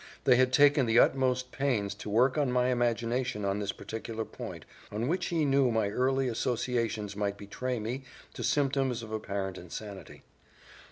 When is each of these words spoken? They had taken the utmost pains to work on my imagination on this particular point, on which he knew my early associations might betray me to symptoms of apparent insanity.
They 0.23 0.35
had 0.35 0.51
taken 0.51 0.87
the 0.87 0.97
utmost 0.97 1.51
pains 1.51 1.93
to 1.93 2.09
work 2.09 2.35
on 2.35 2.51
my 2.51 2.69
imagination 2.69 3.45
on 3.45 3.59
this 3.59 3.71
particular 3.71 4.25
point, 4.25 4.65
on 4.91 5.07
which 5.07 5.27
he 5.27 5.45
knew 5.45 5.69
my 5.69 5.89
early 5.91 6.27
associations 6.27 7.15
might 7.15 7.37
betray 7.37 7.79
me 7.79 8.03
to 8.33 8.43
symptoms 8.43 9.03
of 9.03 9.11
apparent 9.11 9.59
insanity. 9.59 10.23